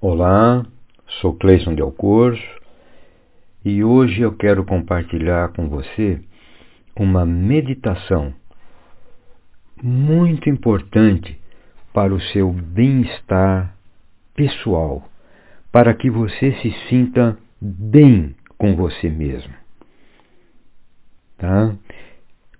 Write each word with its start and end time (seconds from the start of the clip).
Olá, 0.00 0.64
sou 1.20 1.34
Cleison 1.34 1.74
Del 1.74 1.90
Corso 1.90 2.40
e 3.64 3.82
hoje 3.82 4.20
eu 4.20 4.32
quero 4.32 4.64
compartilhar 4.64 5.48
com 5.48 5.68
você 5.68 6.20
uma 6.94 7.26
meditação 7.26 8.32
muito 9.82 10.48
importante 10.48 11.36
para 11.92 12.14
o 12.14 12.20
seu 12.20 12.52
bem-estar 12.52 13.74
pessoal, 14.36 15.02
para 15.72 15.92
que 15.92 16.08
você 16.08 16.52
se 16.62 16.70
sinta 16.88 17.36
bem 17.60 18.36
com 18.56 18.76
você 18.76 19.10
mesmo. 19.10 19.52
Tá? 21.36 21.74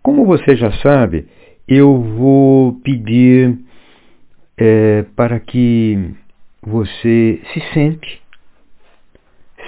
Como 0.02 0.26
você 0.26 0.56
já 0.56 0.72
sabe, 0.78 1.28
eu 1.68 2.02
vou 2.02 2.80
pedir 2.80 3.56
é, 4.56 5.04
para 5.14 5.38
que 5.38 6.16
você 6.62 7.40
se 7.52 7.60
sente, 7.72 8.22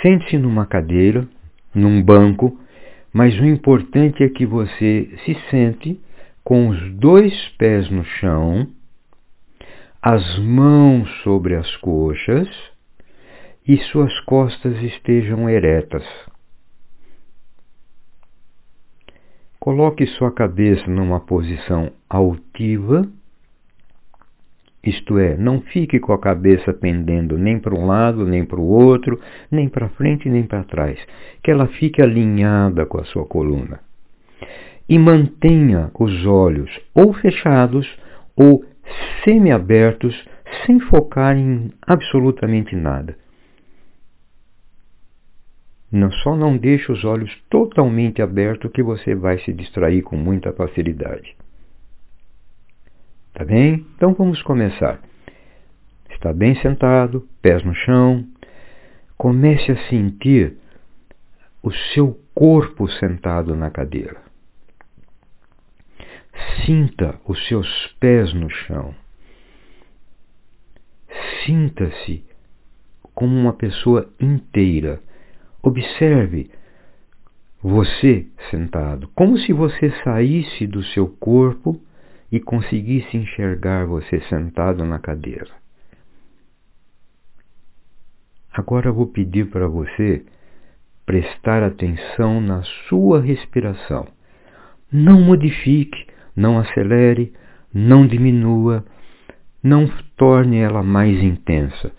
sente-se 0.03 0.39
numa 0.39 0.67
cadeira, 0.67 1.27
num 1.75 2.03
banco, 2.03 2.59
mas 3.13 3.39
o 3.39 3.45
importante 3.45 4.23
é 4.23 4.29
que 4.29 4.47
você 4.47 5.11
se 5.25 5.35
sente 5.51 6.01
com 6.43 6.69
os 6.69 6.93
dois 6.95 7.33
pés 7.59 7.91
no 7.91 8.05
chão, 8.05 8.67
as 10.03 10.39
mãos 10.39 11.09
sobre 11.23 11.55
as 11.55 11.77
coxas 11.77 12.49
e 13.67 13.77
suas 13.85 14.19
costas 14.21 14.83
estejam 14.83 15.49
eretas. 15.49 16.05
Coloque 19.59 20.07
sua 20.07 20.33
cabeça 20.33 20.91
numa 20.91 21.21
posição 21.21 21.93
altiva, 22.09 23.07
isto 24.83 25.19
é, 25.19 25.37
não 25.37 25.61
fique 25.61 26.01
com 26.01 26.13
a 26.13 26.19
cabeça 26.19 26.73
pendendo 26.73 27.37
nem 27.37 27.59
para 27.59 27.75
um 27.75 27.87
lado, 27.87 28.25
nem 28.25 28.45
para 28.47 28.59
o 28.59 28.67
outro, 28.67 29.21
nem 29.51 29.69
para 29.69 29.91
frente, 29.91 30.29
nem 30.29 30.43
para 30.43 30.65
trás. 30.65 30.99
Que 31.43 31.51
ela 31.51 31.67
fique 31.67 32.01
alinhada 32.01 32.87
com 32.87 32.99
a 32.99 33.05
sua 33.05 33.27
coluna. 33.27 33.81
E 34.89 34.99
mantenha 34.99 35.91
os 35.99 36.27
olhos 36.27 36.71
ou 36.95 37.13
fechados 37.13 37.87
ou 38.35 38.65
semiabertos, 39.23 40.17
sem 40.65 40.81
focar 40.81 41.37
em 41.37 41.71
absolutamente 41.87 42.75
nada. 42.75 43.17
Não, 45.93 46.11
só 46.11 46.35
não 46.35 46.57
deixe 46.57 46.91
os 46.91 47.05
olhos 47.05 47.31
totalmente 47.51 48.23
abertos 48.23 48.71
que 48.73 48.83
você 48.83 49.15
vai 49.15 49.39
se 49.41 49.53
distrair 49.53 50.03
com 50.03 50.17
muita 50.17 50.53
facilidade. 50.53 51.37
Tá 53.41 53.47
bem? 53.47 53.87
Então 53.97 54.13
vamos 54.13 54.43
começar. 54.43 55.01
Está 56.11 56.31
bem 56.31 56.55
sentado, 56.61 57.27
pés 57.41 57.65
no 57.65 57.75
chão. 57.75 58.23
Comece 59.17 59.73
a 59.73 59.89
sentir 59.89 60.59
o 61.63 61.73
seu 61.73 62.21
corpo 62.35 62.87
sentado 62.87 63.57
na 63.57 63.71
cadeira. 63.71 64.21
Sinta 66.67 67.19
os 67.27 67.43
seus 67.49 67.87
pés 67.99 68.35
no 68.35 68.51
chão. 68.51 68.95
Sinta-se 71.43 72.23
como 73.15 73.35
uma 73.35 73.55
pessoa 73.55 74.13
inteira 74.21 75.01
Observe 75.63 76.51
você 77.63 78.27
sentado, 78.51 79.09
como 79.15 79.39
se 79.39 79.55
você 79.55 79.91
saísse 80.05 80.67
do 80.67 80.83
seu 80.83 81.09
corpo 81.09 81.81
e 82.31 82.39
conseguisse 82.39 83.17
enxergar 83.17 83.87
você 83.87 84.21
sentado 84.29 84.85
na 84.85 84.99
cadeira. 84.99 85.51
Agora 88.53 88.93
vou 88.93 89.07
pedir 89.07 89.51
para 89.51 89.69
você 89.69 90.25
prestar 91.07 91.63
atenção 91.63 92.41
na 92.41 92.63
sua 92.89 93.21
respiração. 93.21 94.07
Não 94.93 95.21
modifique, 95.21 96.07
não 96.37 96.59
acelere, 96.59 97.33
não 97.73 98.07
diminua, 98.07 98.85
não 99.63 99.87
torne 100.17 100.59
ela 100.59 100.83
mais 100.83 101.23
intensa. 101.23 101.93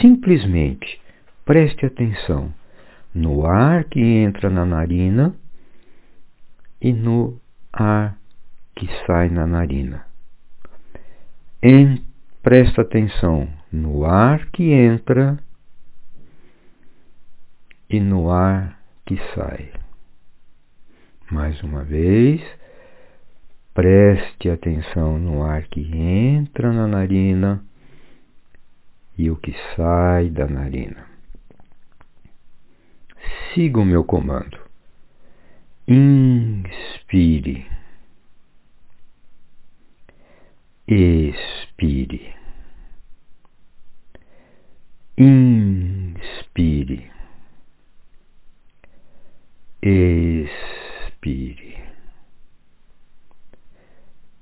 Simplesmente 0.00 1.00
preste 1.44 1.84
atenção 1.84 2.52
no 3.14 3.46
ar 3.46 3.84
que 3.84 4.00
entra 4.00 4.50
na 4.50 4.64
narina 4.64 5.34
e 6.80 6.92
no 6.92 7.38
ar 7.72 8.18
que 8.74 8.88
sai 9.06 9.28
na 9.28 9.46
narina. 9.46 10.06
Em, 11.62 12.04
presta 12.42 12.82
atenção 12.82 13.48
no 13.72 14.04
ar 14.04 14.46
que 14.50 14.72
entra 14.72 15.38
e 17.88 18.00
no 18.00 18.30
ar 18.30 18.78
que 19.06 19.16
sai. 19.34 19.72
Mais 21.30 21.62
uma 21.62 21.82
vez, 21.82 22.42
preste 23.72 24.50
atenção 24.50 25.18
no 25.18 25.42
ar 25.42 25.62
que 25.68 25.80
entra 25.96 26.72
na 26.72 26.86
narina 26.86 27.64
e 29.16 29.30
o 29.30 29.36
que 29.36 29.54
sai 29.76 30.28
da 30.28 30.46
narina 30.46 31.14
siga 33.54 33.80
o 33.80 33.84
meu 33.84 34.04
comando. 34.04 34.58
Inspire. 35.86 37.73
Expire. 40.86 42.34
Inspire. 45.16 47.10
Expire. 49.82 50.52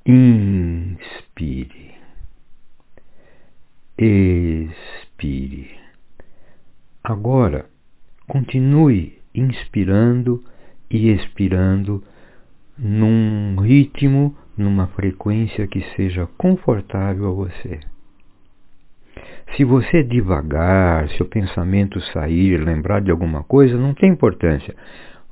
Inspire. 0.04 1.94
Expire. 3.96 5.80
Agora, 7.02 7.68
Continue 8.32 9.18
inspirando 9.34 10.42
e 10.88 11.10
expirando 11.10 12.02
num 12.78 13.60
ritmo, 13.60 14.34
numa 14.56 14.86
frequência 14.88 15.66
que 15.66 15.82
seja 15.96 16.26
confortável 16.38 17.28
a 17.28 17.32
você. 17.32 17.80
Se 19.56 19.64
você 19.64 20.02
devagar, 20.02 21.08
se 21.10 21.22
o 21.22 21.26
pensamento 21.26 22.00
sair, 22.12 22.56
lembrar 22.58 23.00
de 23.00 23.10
alguma 23.10 23.42
coisa, 23.44 23.76
não 23.76 23.92
tem 23.92 24.10
importância. 24.10 24.74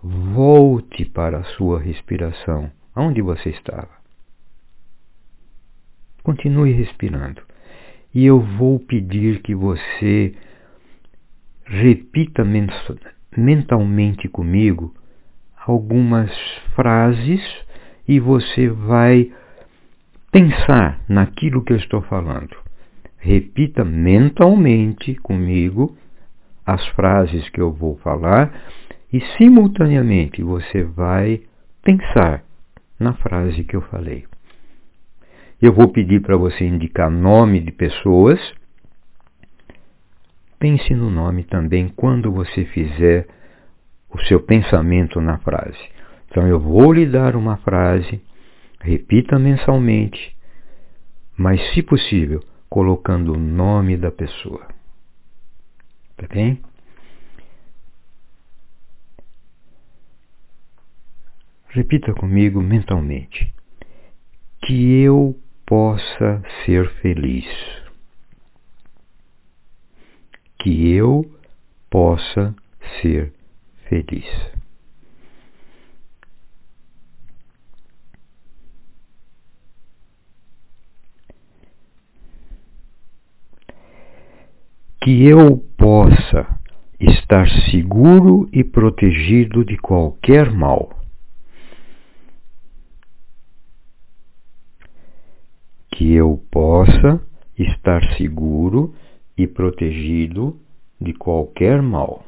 Volte 0.02 1.04
para 1.04 1.38
a 1.38 1.44
sua 1.44 1.80
respiração, 1.80 2.70
onde 2.94 3.22
você 3.22 3.50
estava. 3.50 3.88
Continue 6.22 6.72
respirando. 6.72 7.42
E 8.14 8.26
eu 8.26 8.40
vou 8.40 8.78
pedir 8.78 9.40
que 9.40 9.54
você 9.54 10.34
repita 11.64 12.44
mentalmente 13.36 14.28
comigo 14.28 14.94
algumas 15.66 16.30
frases 16.74 17.40
e 18.10 18.18
você 18.18 18.68
vai 18.68 19.30
pensar 20.32 21.00
naquilo 21.08 21.62
que 21.62 21.72
eu 21.72 21.76
estou 21.76 22.02
falando. 22.02 22.56
Repita 23.18 23.84
mentalmente 23.84 25.14
comigo 25.14 25.96
as 26.66 26.84
frases 26.88 27.48
que 27.50 27.60
eu 27.60 27.72
vou 27.72 27.96
falar 27.98 28.52
e 29.12 29.20
simultaneamente 29.36 30.42
você 30.42 30.82
vai 30.82 31.40
pensar 31.84 32.42
na 32.98 33.12
frase 33.14 33.62
que 33.62 33.76
eu 33.76 33.82
falei. 33.82 34.24
Eu 35.62 35.72
vou 35.72 35.86
pedir 35.92 36.20
para 36.20 36.36
você 36.36 36.64
indicar 36.64 37.08
nome 37.08 37.60
de 37.60 37.70
pessoas 37.70 38.40
Pense 40.58 40.92
no 40.94 41.08
nome 41.08 41.44
também 41.44 41.88
quando 41.88 42.30
você 42.30 42.66
fizer 42.66 43.26
o 44.10 44.18
seu 44.24 44.40
pensamento 44.40 45.18
na 45.18 45.38
frase. 45.38 45.99
Então 46.30 46.46
eu 46.46 46.60
vou 46.60 46.92
lhe 46.92 47.06
dar 47.06 47.34
uma 47.34 47.56
frase, 47.58 48.22
repita 48.80 49.38
mensalmente, 49.38 50.36
mas 51.36 51.60
se 51.72 51.82
possível, 51.82 52.42
colocando 52.68 53.32
o 53.32 53.38
nome 53.38 53.96
da 53.96 54.10
pessoa. 54.10 54.66
Tá 56.16 56.26
bem? 56.28 56.62
Repita 61.68 62.14
comigo 62.14 62.60
mentalmente. 62.60 63.52
Que 64.62 65.02
eu 65.02 65.36
possa 65.66 66.42
ser 66.64 66.88
feliz 67.00 67.46
que 70.60 70.90
eu 70.94 71.24
possa 71.88 72.54
ser 73.00 73.32
feliz. 73.88 74.59
Que 85.10 85.26
eu 85.26 85.58
possa 85.76 86.46
estar 87.00 87.44
seguro 87.68 88.48
e 88.52 88.62
protegido 88.62 89.64
de 89.64 89.76
qualquer 89.76 90.52
mal. 90.52 91.02
Que 95.90 96.12
eu 96.12 96.40
possa 96.48 97.20
estar 97.58 98.00
seguro 98.16 98.94
e 99.36 99.48
protegido 99.48 100.60
de 101.00 101.12
qualquer 101.12 101.82
mal. 101.82 102.24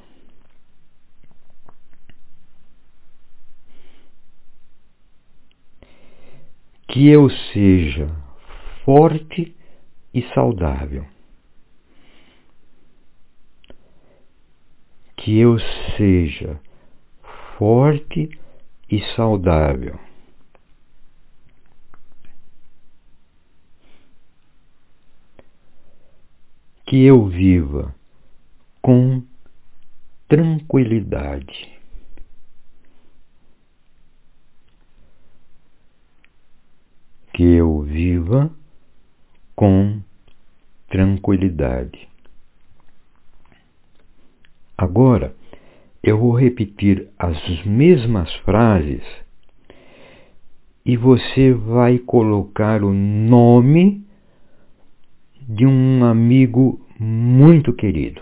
Que 6.88 7.06
eu 7.06 7.30
seja 7.52 8.08
forte 8.84 9.54
e 10.12 10.22
saudável. 10.34 11.11
Que 15.24 15.38
eu 15.38 15.56
seja 15.96 16.60
forte 17.56 18.28
e 18.90 19.00
saudável. 19.14 19.96
Que 26.84 27.04
eu 27.04 27.24
viva 27.28 27.94
com 28.80 29.22
tranquilidade. 30.26 31.70
Que 37.32 37.44
eu 37.44 37.82
viva 37.82 38.50
com 39.54 40.02
tranquilidade. 40.88 42.11
Agora, 44.82 45.32
eu 46.02 46.18
vou 46.18 46.32
repetir 46.32 47.08
as 47.16 47.64
mesmas 47.64 48.34
frases 48.38 49.04
e 50.84 50.96
você 50.96 51.52
vai 51.52 51.98
colocar 52.00 52.82
o 52.82 52.92
nome 52.92 54.04
de 55.40 55.64
um 55.64 56.04
amigo 56.04 56.84
muito 56.98 57.72
querido, 57.72 58.20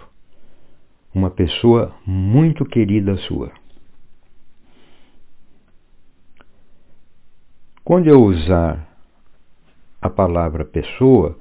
uma 1.14 1.30
pessoa 1.30 1.94
muito 2.04 2.66
querida 2.66 3.16
sua. 3.16 3.50
Quando 7.82 8.06
eu 8.06 8.22
usar 8.22 8.86
a 9.98 10.10
palavra 10.10 10.66
pessoa, 10.66 11.38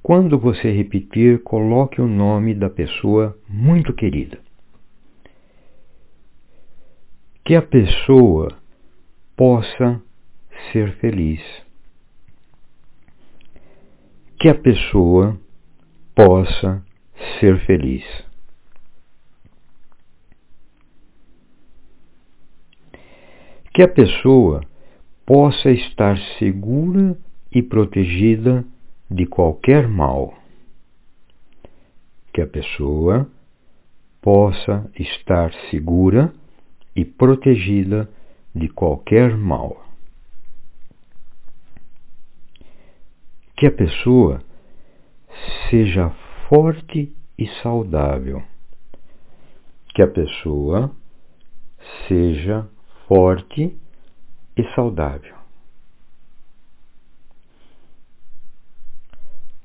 quando 0.00 0.38
você 0.38 0.70
repetir, 0.70 1.42
coloque 1.42 2.00
o 2.00 2.06
nome 2.06 2.54
da 2.54 2.70
pessoa 2.70 3.36
muito 3.48 3.92
querida. 3.92 4.38
Que 7.44 7.56
a 7.56 7.62
pessoa 7.62 8.56
possa 9.36 10.00
ser 10.70 10.94
feliz. 10.98 11.42
Que 14.38 14.48
a 14.48 14.54
pessoa 14.54 15.36
possa 16.14 16.84
ser 17.40 17.58
feliz. 17.66 18.04
Que 23.74 23.82
a 23.82 23.88
pessoa 23.88 24.60
possa 25.26 25.70
estar 25.72 26.16
segura 26.38 27.18
e 27.50 27.60
protegida 27.60 28.64
de 29.10 29.26
qualquer 29.26 29.88
mal. 29.88 30.38
Que 32.32 32.40
a 32.40 32.46
pessoa 32.46 33.28
possa 34.20 34.88
estar 34.96 35.52
segura 35.70 36.32
e 36.94 37.04
protegida 37.04 38.08
de 38.54 38.68
qualquer 38.68 39.36
mal. 39.36 39.84
Que 43.56 43.66
a 43.66 43.72
pessoa 43.72 44.42
seja 45.70 46.10
forte 46.48 47.14
e 47.38 47.46
saudável. 47.62 48.42
Que 49.94 50.02
a 50.02 50.08
pessoa 50.08 50.90
seja 52.08 52.68
forte 53.06 53.76
e 54.56 54.74
saudável. 54.74 55.42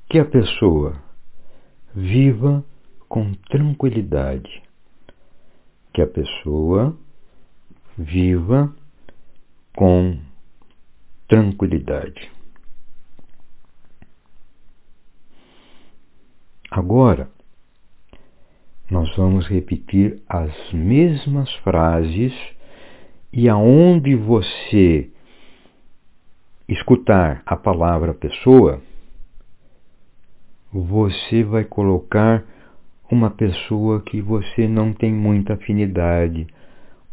que 0.08 0.18
a 0.18 0.24
pessoa 0.24 1.02
viva 1.94 2.64
com 3.08 3.34
tranquilidade, 3.50 4.62
que 5.92 6.00
a 6.00 6.06
pessoa 6.06 6.96
viva 7.98 8.72
com 9.76 10.18
tranquilidade. 11.26 12.30
Agora, 16.70 17.28
nós 18.88 19.14
vamos 19.16 19.46
repetir 19.48 20.22
as 20.28 20.52
mesmas 20.72 21.52
frases 21.56 22.32
e 23.32 23.48
aonde 23.48 24.14
você 24.14 25.10
escutar 26.68 27.42
a 27.44 27.56
palavra 27.56 28.14
pessoa, 28.14 28.80
você 30.72 31.42
vai 31.42 31.64
colocar 31.64 32.44
uma 33.10 33.30
pessoa 33.30 34.02
que 34.02 34.20
você 34.20 34.68
não 34.68 34.92
tem 34.92 35.12
muita 35.12 35.54
afinidade, 35.54 36.46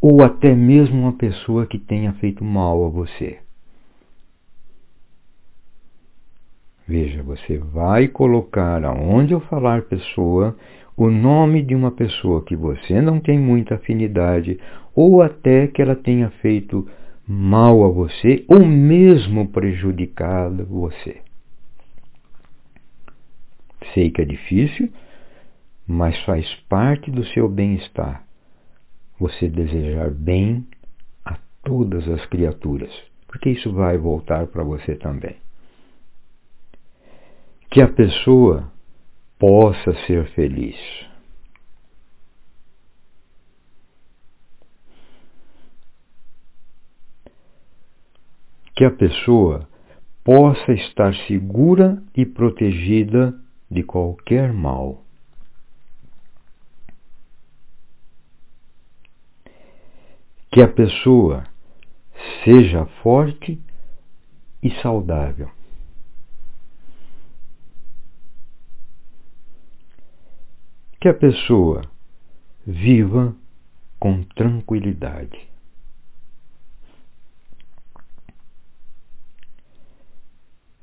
ou 0.00 0.22
até 0.22 0.54
mesmo 0.54 1.00
uma 1.00 1.12
pessoa 1.12 1.66
que 1.66 1.78
tenha 1.78 2.12
feito 2.14 2.44
mal 2.44 2.84
a 2.84 2.88
você. 2.88 3.38
Veja, 6.86 7.22
você 7.22 7.58
vai 7.58 8.06
colocar 8.06 8.84
aonde 8.84 9.32
eu 9.32 9.40
falar 9.40 9.82
pessoa 9.82 10.56
o 10.96 11.10
nome 11.10 11.62
de 11.62 11.74
uma 11.74 11.90
pessoa 11.90 12.44
que 12.44 12.56
você 12.56 13.00
não 13.02 13.20
tem 13.20 13.38
muita 13.38 13.74
afinidade, 13.74 14.58
ou 14.94 15.20
até 15.20 15.66
que 15.66 15.82
ela 15.82 15.94
tenha 15.94 16.30
feito 16.40 16.88
mal 17.26 17.84
a 17.84 17.88
você, 17.88 18.44
ou 18.48 18.64
mesmo 18.64 19.48
prejudicado 19.48 20.64
você. 20.64 21.20
Sei 23.92 24.10
que 24.10 24.22
é 24.22 24.24
difícil, 24.24 24.90
mas 25.86 26.18
faz 26.24 26.48
parte 26.68 27.10
do 27.10 27.24
seu 27.26 27.48
bem-estar 27.48 28.25
você 29.18 29.48
desejar 29.48 30.10
bem 30.10 30.66
a 31.24 31.38
todas 31.62 32.08
as 32.08 32.24
criaturas, 32.26 32.92
porque 33.26 33.50
isso 33.50 33.72
vai 33.72 33.96
voltar 33.96 34.46
para 34.46 34.62
você 34.62 34.94
também. 34.94 35.36
Que 37.70 37.80
a 37.80 37.88
pessoa 37.88 38.72
possa 39.38 39.94
ser 40.06 40.26
feliz. 40.32 40.76
Que 48.74 48.84
a 48.84 48.90
pessoa 48.90 49.66
possa 50.22 50.72
estar 50.72 51.14
segura 51.26 52.02
e 52.14 52.26
protegida 52.26 53.34
de 53.70 53.82
qualquer 53.82 54.52
mal. 54.52 55.05
Que 60.56 60.62
a 60.62 60.68
pessoa 60.68 61.46
seja 62.42 62.86
forte 63.02 63.60
e 64.62 64.70
saudável. 64.80 65.50
Que 70.98 71.10
a 71.10 71.12
pessoa 71.12 71.82
viva 72.66 73.36
com 74.00 74.22
tranquilidade. 74.22 75.46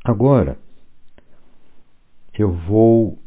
Agora, 0.03 0.55
eu 2.37 2.51
vou 2.51 3.17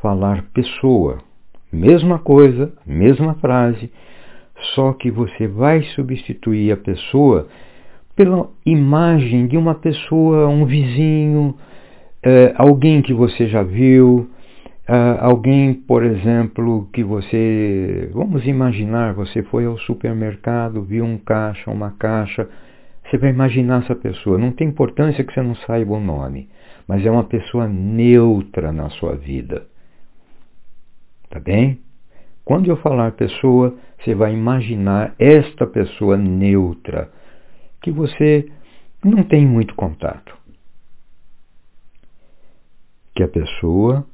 falar 0.00 0.48
pessoa. 0.54 1.22
Mesma 1.70 2.18
coisa, 2.18 2.74
mesma 2.86 3.34
frase, 3.34 3.92
só 4.74 4.92
que 4.92 5.10
você 5.10 5.46
vai 5.46 5.82
substituir 5.94 6.72
a 6.72 6.76
pessoa 6.76 7.48
pela 8.16 8.48
imagem 8.64 9.46
de 9.46 9.56
uma 9.56 9.74
pessoa, 9.74 10.48
um 10.48 10.64
vizinho, 10.64 11.54
é, 12.22 12.54
alguém 12.56 13.02
que 13.02 13.12
você 13.12 13.48
já 13.48 13.62
viu, 13.62 14.30
é, 14.86 15.18
alguém, 15.20 15.74
por 15.74 16.04
exemplo, 16.04 16.88
que 16.92 17.02
você. 17.02 18.10
Vamos 18.12 18.46
imaginar, 18.46 19.14
você 19.14 19.42
foi 19.44 19.66
ao 19.66 19.78
supermercado, 19.78 20.82
viu 20.82 21.04
um 21.04 21.18
caixa, 21.18 21.70
uma 21.70 21.90
caixa. 21.92 22.48
Você 23.04 23.18
vai 23.18 23.30
imaginar 23.30 23.82
essa 23.82 23.94
pessoa. 23.94 24.38
Não 24.38 24.52
tem 24.52 24.68
importância 24.68 25.22
que 25.22 25.32
você 25.32 25.42
não 25.42 25.54
saiba 25.56 25.94
o 25.94 26.00
nome 26.00 26.48
mas 26.86 27.04
é 27.04 27.10
uma 27.10 27.24
pessoa 27.24 27.66
neutra 27.66 28.72
na 28.72 28.90
sua 28.90 29.16
vida. 29.16 29.66
Tá 31.30 31.40
bem? 31.40 31.80
Quando 32.44 32.68
eu 32.68 32.76
falar 32.76 33.12
pessoa, 33.12 33.74
você 33.98 34.14
vai 34.14 34.34
imaginar 34.34 35.14
esta 35.18 35.66
pessoa 35.66 36.16
neutra, 36.16 37.10
que 37.80 37.90
você 37.90 38.50
não 39.02 39.24
tem 39.24 39.46
muito 39.46 39.74
contato. 39.74 40.36
Que 43.14 43.22
a 43.22 43.28
pessoa 43.28 44.06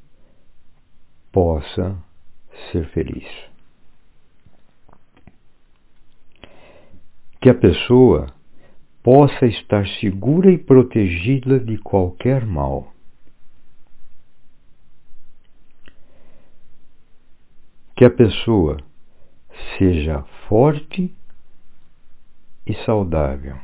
possa 1.33 1.97
ser 2.71 2.87
feliz. 2.91 3.27
Que 7.41 7.49
a 7.49 7.55
pessoa 7.55 8.27
possa 9.03 9.47
estar 9.47 9.87
segura 9.99 10.51
e 10.53 10.59
protegida 10.59 11.59
de 11.59 11.79
qualquer 11.79 12.45
mal. 12.45 12.93
Que 18.01 18.07
a 18.07 18.11
pessoa 18.11 18.79
seja 19.77 20.23
forte 20.49 21.15
e 22.67 22.75
saudável. 22.87 23.59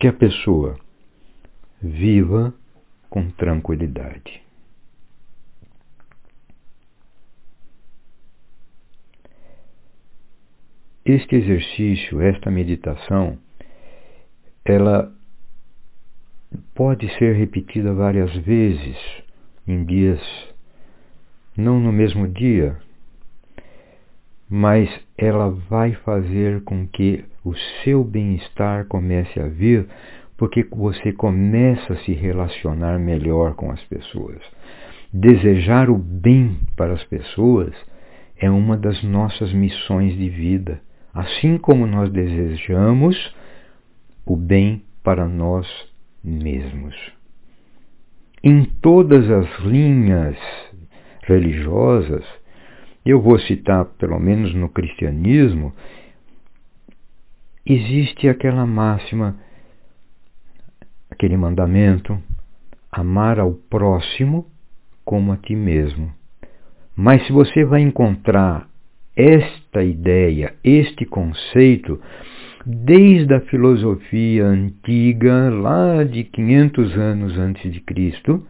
Que 0.00 0.08
a 0.08 0.14
pessoa 0.14 0.80
viva 1.82 2.54
com 3.10 3.30
tranquilidade. 3.32 4.42
Este 11.04 11.36
exercício, 11.36 12.22
esta 12.22 12.50
meditação, 12.50 13.38
ela 14.64 15.14
pode 16.74 17.14
ser 17.18 17.34
repetida 17.34 17.92
várias 17.92 18.34
vezes 18.36 19.25
em 19.66 19.84
dias, 19.84 20.20
não 21.56 21.80
no 21.80 21.92
mesmo 21.92 22.28
dia, 22.28 22.76
mas 24.48 24.88
ela 25.16 25.50
vai 25.68 25.92
fazer 25.94 26.62
com 26.62 26.86
que 26.86 27.24
o 27.44 27.54
seu 27.82 28.04
bem-estar 28.04 28.86
comece 28.86 29.40
a 29.40 29.48
vir, 29.48 29.86
porque 30.36 30.64
você 30.64 31.12
começa 31.12 31.94
a 31.94 31.98
se 31.98 32.12
relacionar 32.12 32.98
melhor 32.98 33.54
com 33.54 33.70
as 33.70 33.82
pessoas. 33.84 34.40
Desejar 35.12 35.88
o 35.88 35.96
bem 35.96 36.58
para 36.76 36.92
as 36.92 37.04
pessoas 37.04 37.74
é 38.36 38.50
uma 38.50 38.76
das 38.76 39.02
nossas 39.02 39.52
missões 39.52 40.16
de 40.16 40.28
vida 40.28 40.80
assim 41.16 41.56
como 41.56 41.86
nós 41.86 42.10
desejamos 42.10 43.34
o 44.26 44.36
bem 44.36 44.84
para 45.02 45.26
nós 45.26 45.66
mesmos. 46.22 47.15
Em 48.48 48.64
todas 48.80 49.28
as 49.28 49.58
linhas 49.64 50.36
religiosas, 51.24 52.24
eu 53.04 53.20
vou 53.20 53.40
citar 53.40 53.84
pelo 53.98 54.20
menos 54.20 54.54
no 54.54 54.68
cristianismo, 54.68 55.74
existe 57.66 58.28
aquela 58.28 58.64
máxima, 58.64 59.36
aquele 61.10 61.36
mandamento, 61.36 62.16
amar 62.92 63.40
ao 63.40 63.52
próximo 63.52 64.46
como 65.04 65.32
a 65.32 65.36
ti 65.38 65.56
mesmo. 65.56 66.14
Mas 66.94 67.26
se 67.26 67.32
você 67.32 67.64
vai 67.64 67.80
encontrar 67.80 68.68
esta 69.16 69.82
ideia, 69.82 70.54
este 70.62 71.04
conceito, 71.04 72.00
desde 72.66 73.32
a 73.32 73.40
filosofia 73.42 74.44
antiga, 74.44 75.50
lá 75.50 76.02
de 76.02 76.24
500 76.24 76.98
anos 76.98 77.38
antes 77.38 77.72
de 77.72 77.80
Cristo, 77.80 78.44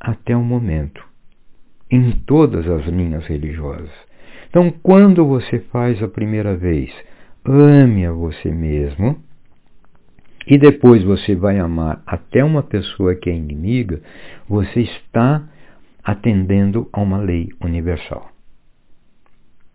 até 0.00 0.36
o 0.36 0.42
momento, 0.42 1.06
em 1.88 2.10
todas 2.10 2.68
as 2.68 2.84
linhas 2.86 3.24
religiosas. 3.26 3.90
Então, 4.48 4.72
quando 4.82 5.24
você 5.24 5.60
faz 5.60 6.02
a 6.02 6.08
primeira 6.08 6.56
vez, 6.56 6.92
ame 7.44 8.04
a 8.04 8.10
você 8.10 8.50
mesmo, 8.50 9.16
e 10.44 10.58
depois 10.58 11.04
você 11.04 11.36
vai 11.36 11.60
amar 11.60 12.02
até 12.04 12.42
uma 12.42 12.64
pessoa 12.64 13.14
que 13.14 13.30
é 13.30 13.34
inimiga, 13.36 14.02
você 14.48 14.80
está 14.80 15.48
atendendo 16.02 16.88
a 16.92 17.00
uma 17.00 17.18
lei 17.18 17.50
universal. 17.60 18.28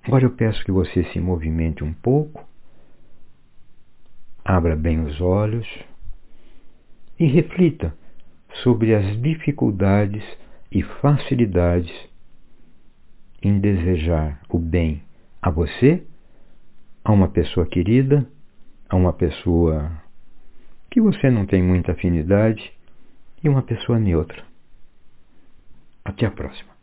Agora 0.03 0.25
eu 0.25 0.31
peço 0.31 0.61
que 0.65 0.71
você 0.73 1.05
se 1.05 1.21
movimente 1.21 1.85
um 1.85 1.93
pouco, 1.93 2.45
abra 4.45 4.75
bem 4.75 5.03
os 5.03 5.19
olhos 5.19 5.67
e 7.19 7.25
reflita 7.25 7.91
sobre 8.61 8.93
as 8.93 9.19
dificuldades 9.19 10.23
e 10.71 10.83
facilidades 10.83 11.91
em 13.41 13.59
desejar 13.59 14.39
o 14.47 14.59
bem 14.59 15.01
a 15.41 15.49
você, 15.49 16.05
a 17.03 17.11
uma 17.11 17.27
pessoa 17.27 17.65
querida, 17.65 18.27
a 18.87 18.95
uma 18.95 19.13
pessoa 19.13 19.91
que 20.91 21.01
você 21.01 21.29
não 21.29 21.45
tem 21.45 21.63
muita 21.63 21.93
afinidade 21.93 22.71
e 23.43 23.49
uma 23.49 23.63
pessoa 23.63 23.99
neutra. 23.99 24.43
Até 26.03 26.25
a 26.25 26.31
próxima. 26.31 26.74